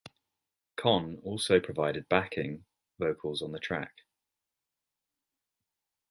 [0.77, 2.65] Conn also provided backing
[2.97, 3.93] vocals on the track.